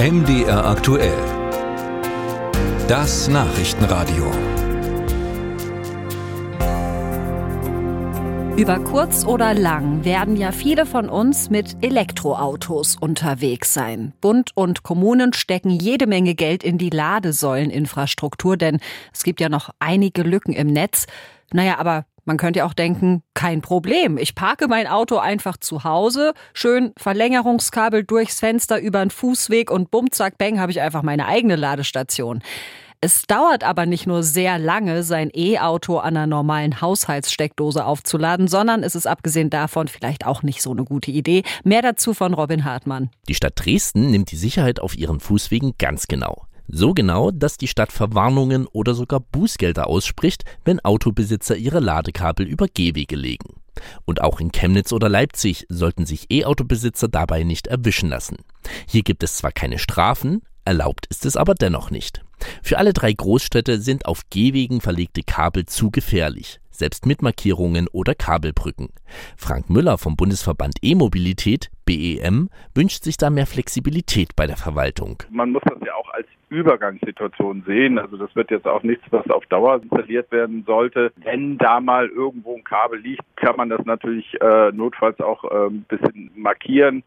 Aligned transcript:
MDR 0.00 0.64
aktuell. 0.64 1.18
Das 2.86 3.26
Nachrichtenradio. 3.26 4.30
Über 8.56 8.78
kurz 8.78 9.24
oder 9.24 9.54
lang 9.54 10.04
werden 10.04 10.36
ja 10.36 10.52
viele 10.52 10.86
von 10.86 11.08
uns 11.08 11.50
mit 11.50 11.78
Elektroautos 11.82 12.94
unterwegs 12.94 13.74
sein. 13.74 14.12
Bund 14.20 14.52
und 14.54 14.84
Kommunen 14.84 15.32
stecken 15.32 15.70
jede 15.70 16.06
Menge 16.06 16.36
Geld 16.36 16.62
in 16.62 16.78
die 16.78 16.90
Ladesäuleninfrastruktur, 16.90 18.56
denn 18.56 18.78
es 19.12 19.24
gibt 19.24 19.40
ja 19.40 19.48
noch 19.48 19.70
einige 19.80 20.22
Lücken 20.22 20.52
im 20.52 20.68
Netz. 20.68 21.06
Naja, 21.52 21.80
aber 21.80 22.04
man 22.28 22.36
könnte 22.36 22.58
ja 22.58 22.66
auch 22.66 22.74
denken, 22.74 23.22
kein 23.34 23.62
Problem. 23.62 24.18
Ich 24.18 24.34
parke 24.34 24.68
mein 24.68 24.86
Auto 24.86 25.16
einfach 25.16 25.56
zu 25.56 25.82
Hause, 25.82 26.34
schön 26.52 26.92
Verlängerungskabel 26.98 28.04
durchs 28.04 28.38
Fenster 28.38 28.78
über 28.78 29.00
einen 29.00 29.10
Fußweg 29.10 29.70
und 29.70 29.90
bumm, 29.90 30.12
zack, 30.12 30.36
bang, 30.36 30.60
habe 30.60 30.70
ich 30.70 30.80
einfach 30.80 31.02
meine 31.02 31.26
eigene 31.26 31.56
Ladestation. 31.56 32.42
Es 33.00 33.22
dauert 33.22 33.64
aber 33.64 33.86
nicht 33.86 34.06
nur 34.06 34.22
sehr 34.24 34.58
lange, 34.58 35.04
sein 35.04 35.30
E-Auto 35.32 35.98
an 35.98 36.16
einer 36.16 36.26
normalen 36.26 36.80
Haushaltssteckdose 36.80 37.84
aufzuladen, 37.84 38.46
sondern 38.48 38.82
es 38.82 38.94
ist 38.94 39.06
abgesehen 39.06 39.50
davon 39.50 39.88
vielleicht 39.88 40.26
auch 40.26 40.42
nicht 40.42 40.60
so 40.60 40.72
eine 40.72 40.84
gute 40.84 41.12
Idee. 41.12 41.44
Mehr 41.64 41.80
dazu 41.80 42.12
von 42.12 42.34
Robin 42.34 42.64
Hartmann. 42.64 43.08
Die 43.28 43.34
Stadt 43.34 43.54
Dresden 43.54 44.10
nimmt 44.10 44.32
die 44.32 44.36
Sicherheit 44.36 44.80
auf 44.80 44.98
ihren 44.98 45.20
Fußwegen 45.20 45.74
ganz 45.78 46.08
genau. 46.08 46.47
So 46.70 46.92
genau, 46.92 47.30
dass 47.30 47.56
die 47.56 47.66
Stadt 47.66 47.92
Verwarnungen 47.92 48.66
oder 48.66 48.94
sogar 48.94 49.20
Bußgelder 49.20 49.86
ausspricht, 49.86 50.44
wenn 50.64 50.80
Autobesitzer 50.80 51.56
ihre 51.56 51.80
Ladekabel 51.80 52.46
über 52.46 52.66
Gehwege 52.68 53.16
legen. 53.16 53.54
Und 54.04 54.20
auch 54.20 54.38
in 54.38 54.52
Chemnitz 54.52 54.92
oder 54.92 55.08
Leipzig 55.08 55.64
sollten 55.70 56.04
sich 56.04 56.30
E-Auto-Besitzer 56.30 57.08
dabei 57.08 57.42
nicht 57.42 57.68
erwischen 57.68 58.10
lassen. 58.10 58.36
Hier 58.86 59.02
gibt 59.02 59.22
es 59.22 59.36
zwar 59.36 59.52
keine 59.52 59.78
Strafen, 59.78 60.42
erlaubt 60.66 61.06
ist 61.06 61.24
es 61.24 61.36
aber 61.36 61.54
dennoch 61.54 61.90
nicht. 61.90 62.22
Für 62.62 62.76
alle 62.76 62.92
drei 62.92 63.12
Großstädte 63.12 63.80
sind 63.80 64.04
auf 64.04 64.22
Gehwegen 64.28 64.82
verlegte 64.82 65.22
Kabel 65.22 65.64
zu 65.64 65.90
gefährlich 65.90 66.60
selbst 66.78 67.06
mit 67.06 67.22
Markierungen 67.22 67.88
oder 67.88 68.14
Kabelbrücken. 68.14 68.88
Frank 69.36 69.68
Müller 69.68 69.98
vom 69.98 70.16
Bundesverband 70.16 70.76
E-Mobilität, 70.80 71.70
BEM, 71.88 72.50
wünscht 72.74 73.02
sich 73.02 73.16
da 73.16 73.30
mehr 73.30 73.46
Flexibilität 73.46 74.36
bei 74.36 74.46
der 74.46 74.58
Verwaltung. 74.58 75.22
Man 75.30 75.52
muss 75.52 75.62
das 75.64 75.78
ja 75.86 75.94
auch 75.94 76.12
als 76.12 76.26
Übergangssituation 76.50 77.62
sehen. 77.66 77.98
Also 77.98 78.18
das 78.18 78.34
wird 78.36 78.50
jetzt 78.50 78.66
auch 78.66 78.82
nichts, 78.82 79.04
was 79.10 79.28
auf 79.30 79.46
Dauer 79.46 79.80
installiert 79.82 80.30
werden 80.30 80.64
sollte. 80.66 81.12
Wenn 81.16 81.56
da 81.56 81.80
mal 81.80 82.08
irgendwo 82.08 82.56
ein 82.56 82.64
Kabel 82.64 83.00
liegt, 83.00 83.22
kann 83.36 83.56
man 83.56 83.70
das 83.70 83.84
natürlich 83.86 84.26
äh, 84.42 84.70
notfalls 84.72 85.18
auch 85.20 85.44
äh, 85.44 85.68
ein 85.68 85.86
bisschen 85.88 86.30
markieren 86.36 87.04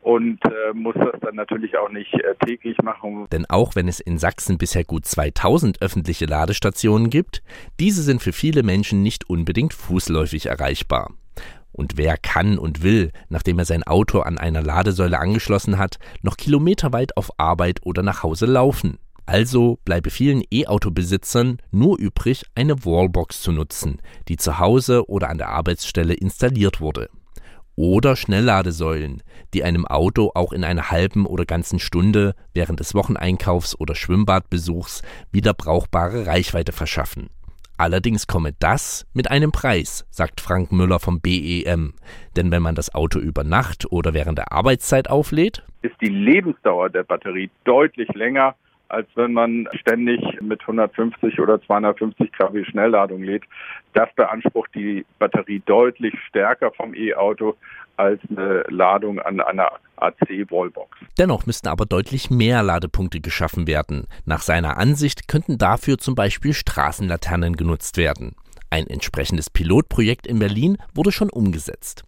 und 0.00 0.40
äh, 0.46 0.72
muss 0.72 0.94
das 0.94 1.20
dann 1.20 1.36
natürlich 1.36 1.76
auch 1.76 1.90
nicht 1.90 2.14
äh, 2.14 2.34
täglich 2.46 2.78
machen. 2.82 3.26
Denn 3.32 3.44
auch 3.50 3.76
wenn 3.76 3.86
es 3.86 4.00
in 4.00 4.18
Sachsen 4.18 4.56
bisher 4.56 4.84
gut 4.84 5.04
2000 5.04 5.82
öffentliche 5.82 6.24
Ladestationen 6.24 7.10
gibt, 7.10 7.42
diese 7.78 8.02
sind 8.02 8.22
für 8.22 8.32
viele 8.32 8.62
Menschen 8.62 9.02
nicht 9.02 9.28
unbedingt 9.28 9.74
fußläufig 9.74 10.46
erreichbar. 10.46 11.10
Und 11.72 11.96
wer 11.96 12.16
kann 12.16 12.58
und 12.58 12.82
will, 12.82 13.12
nachdem 13.28 13.58
er 13.58 13.64
sein 13.64 13.82
Auto 13.82 14.20
an 14.20 14.38
einer 14.38 14.62
Ladesäule 14.62 15.18
angeschlossen 15.18 15.78
hat, 15.78 15.98
noch 16.22 16.36
kilometerweit 16.36 17.16
auf 17.16 17.30
Arbeit 17.38 17.80
oder 17.82 18.02
nach 18.02 18.22
Hause 18.22 18.46
laufen? 18.46 18.98
Also 19.24 19.78
bleibe 19.84 20.10
vielen 20.10 20.42
E-Auto-Besitzern 20.50 21.58
nur 21.70 21.98
übrig, 21.98 22.44
eine 22.54 22.84
Wallbox 22.84 23.40
zu 23.40 23.52
nutzen, 23.52 24.00
die 24.28 24.36
zu 24.36 24.58
Hause 24.58 25.08
oder 25.08 25.30
an 25.30 25.38
der 25.38 25.48
Arbeitsstelle 25.48 26.14
installiert 26.14 26.80
wurde 26.80 27.08
oder 27.76 28.16
Schnellladesäulen, 28.16 29.22
die 29.54 29.64
einem 29.64 29.86
Auto 29.86 30.32
auch 30.34 30.52
in 30.52 30.64
einer 30.64 30.90
halben 30.90 31.26
oder 31.26 31.44
ganzen 31.44 31.78
Stunde 31.78 32.34
während 32.52 32.80
des 32.80 32.94
Wocheneinkaufs 32.94 33.78
oder 33.78 33.94
Schwimmbadbesuchs 33.94 35.02
wieder 35.30 35.54
brauchbare 35.54 36.26
Reichweite 36.26 36.72
verschaffen. 36.72 37.30
Allerdings 37.82 38.28
komme 38.28 38.52
das 38.60 39.10
mit 39.12 39.28
einem 39.28 39.50
Preis, 39.50 40.06
sagt 40.08 40.40
Frank 40.40 40.70
Müller 40.70 41.00
vom 41.00 41.20
BEM. 41.20 41.94
Denn 42.36 42.52
wenn 42.52 42.62
man 42.62 42.76
das 42.76 42.94
Auto 42.94 43.18
über 43.18 43.42
Nacht 43.42 43.90
oder 43.90 44.14
während 44.14 44.38
der 44.38 44.52
Arbeitszeit 44.52 45.10
auflädt, 45.10 45.64
ist 45.82 45.96
die 46.00 46.06
Lebensdauer 46.06 46.90
der 46.90 47.02
Batterie 47.02 47.50
deutlich 47.64 48.08
länger 48.14 48.54
als 48.92 49.08
wenn 49.14 49.32
man 49.32 49.66
ständig 49.80 50.20
mit 50.42 50.60
150 50.60 51.40
oder 51.40 51.60
250 51.62 52.30
kW 52.32 52.64
Schnellladung 52.64 53.22
lädt. 53.22 53.44
Das 53.94 54.08
beansprucht 54.14 54.70
die 54.74 55.06
Batterie 55.18 55.62
deutlich 55.64 56.14
stärker 56.28 56.70
vom 56.72 56.94
E-Auto 56.94 57.56
als 57.96 58.20
eine 58.30 58.64
Ladung 58.68 59.18
an 59.18 59.40
einer 59.40 59.72
AC-Wallbox. 59.96 60.98
Dennoch 61.18 61.46
müssten 61.46 61.68
aber 61.68 61.86
deutlich 61.86 62.30
mehr 62.30 62.62
Ladepunkte 62.62 63.20
geschaffen 63.20 63.66
werden. 63.66 64.06
Nach 64.26 64.42
seiner 64.42 64.76
Ansicht 64.76 65.26
könnten 65.26 65.56
dafür 65.56 65.96
zum 65.96 66.14
Beispiel 66.14 66.52
Straßenlaternen 66.52 67.56
genutzt 67.56 67.96
werden. 67.96 68.34
Ein 68.68 68.86
entsprechendes 68.86 69.48
Pilotprojekt 69.48 70.26
in 70.26 70.38
Berlin 70.38 70.76
wurde 70.94 71.12
schon 71.12 71.30
umgesetzt. 71.30 72.04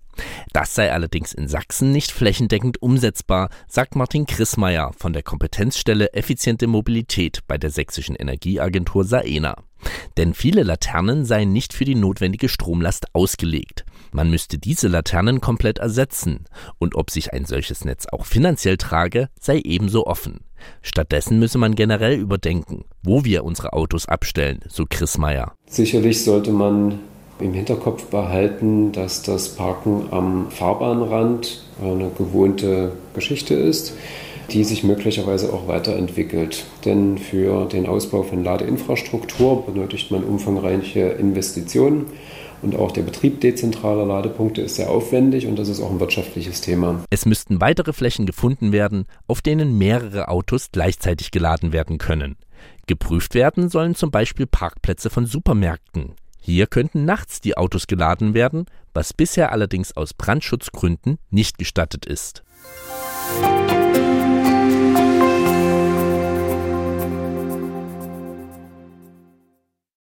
Das 0.53 0.75
sei 0.75 0.93
allerdings 0.93 1.33
in 1.33 1.49
Sachsen 1.49 1.93
nicht 1.93 2.11
flächendeckend 2.11 2.81
umsetzbar, 2.81 3.49
sagt 3.69 3.97
Martin 3.97 4.27
Chrismeier 4.27 4.93
von 4.97 5.13
der 5.13 5.23
Kompetenzstelle 5.23 6.13
Effiziente 6.13 6.67
Mobilität 6.67 7.41
bei 7.47 7.59
der 7.59 7.71
sächsischen 7.71 8.17
Energieagentur 8.17 9.05
Saena. 9.05 9.57
Denn 10.17 10.35
viele 10.35 10.63
Laternen 10.63 11.25
seien 11.25 11.53
nicht 11.53 11.73
für 11.73 11.85
die 11.85 11.95
notwendige 11.95 12.49
Stromlast 12.49 13.07
ausgelegt. 13.15 13.85
Man 14.13 14.31
müsste 14.31 14.59
diese 14.59 14.89
Laternen 14.89 15.41
komplett 15.41 15.79
ersetzen. 15.79 16.45
Und 16.79 16.95
ob 16.95 17.11
sich 17.11 17.33
ein 17.33 17.45
solches 17.45 17.85
Netz 17.85 18.07
auch 18.07 18.27
finanziell 18.27 18.77
trage, 18.77 19.29
sei 19.41 19.61
ebenso 19.65 20.07
offen. 20.07 20.41
Stattdessen 20.83 21.39
müsse 21.39 21.59
man 21.59 21.75
generell 21.75 22.19
überdenken, 22.19 22.85
wo 23.03 23.25
wir 23.25 23.45
unsere 23.45 23.73
Autos 23.73 24.07
abstellen, 24.07 24.61
so 24.69 24.87
Chris 24.89 25.19
Meyer. 25.19 25.55
Sicherlich 25.67 26.25
sollte 26.25 26.51
man 26.51 27.01
im 27.41 27.53
Hinterkopf 27.53 28.07
behalten, 28.07 28.93
dass 28.93 29.23
das 29.23 29.51
Parken 29.51 30.07
am 30.11 30.51
Fahrbahnrand 30.51 31.65
eine 31.83 32.11
gewohnte 32.17 32.93
Geschichte 33.15 33.55
ist, 33.55 33.95
die 34.51 34.65
sich 34.65 34.85
möglicherweise 34.85 35.53
auch 35.53 35.69
weiterentwickelt. 35.69 36.65
Denn 36.85 37.19
für 37.19 37.67
den 37.67 37.87
Ausbau 37.87 38.23
von 38.23 38.45
Ladeinfrastruktur 38.45 39.67
benötigt 39.67 40.11
man 40.11 40.23
umfangreiche 40.23 41.01
Investitionen. 41.01 42.07
Und 42.63 42.77
auch 42.77 42.93
der 42.93 43.03
Betrieb 43.03 43.43
dezentraler 43.43 44.07
Ladepunkte 44.07 44.63
ist 44.63 44.77
sehr 44.77 44.91
aufwendig 44.91 45.47
und 45.47 45.59
das 45.59 45.69
ist 45.69 45.83
auch 45.83 45.91
ein 45.91 46.01
wirtschaftliches 46.01 46.63
Thema. 46.63 47.05
Es 47.11 47.27
müssten 47.27 47.61
weitere 47.61 47.93
Flächen 47.93 48.25
gefunden 48.25 48.73
werden, 48.73 49.05
auf 49.27 49.43
denen 49.43 49.77
mehrere 49.77 50.29
Autos 50.29 50.71
gleichzeitig 50.73 51.31
geladen 51.31 51.75
werden 51.75 51.99
können. 51.99 52.37
Geprüft 52.87 53.35
werden 53.35 53.69
sollen 53.69 53.95
zum 53.95 54.11
Beispiel 54.11 54.47
Parkplätze 54.47 55.11
von 55.11 55.27
Supermärkten. 55.27 56.15
Hier 56.47 56.67
könnten 56.67 57.07
nachts 57.07 57.41
die 57.41 57.57
Autos 57.57 57.87
geladen 57.87 58.35
werden, 58.35 58.67
was 58.93 59.15
bisher 59.15 59.51
allerdings 59.51 59.97
aus 59.97 60.13
Brandschutzgründen 60.13 61.19
nicht 61.31 61.57
gestattet 61.57 62.05
ist. 62.05 62.43